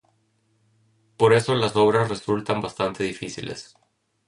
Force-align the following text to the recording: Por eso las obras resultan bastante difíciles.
Por 1.15 1.31
eso 1.31 1.53
las 1.53 1.75
obras 1.75 2.09
resultan 2.09 2.59
bastante 2.59 3.03
difíciles. 3.03 3.75